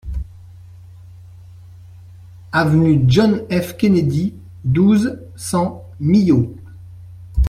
[2.51, 6.55] Avenue John F Kennedy, douze, cent Millau